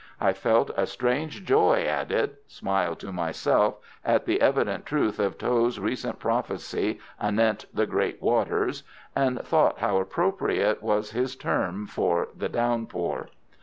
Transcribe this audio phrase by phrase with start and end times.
[0.19, 5.37] I felt a strange joy at it, smiled to myself at the evident truth of
[5.37, 8.81] Tho's recent prophecy anent the "great waters,"
[9.15, 13.29] and thought how appropriate was his term for the downpour.